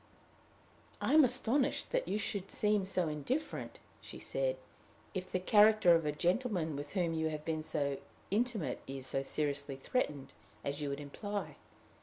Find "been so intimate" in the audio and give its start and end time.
7.45-8.81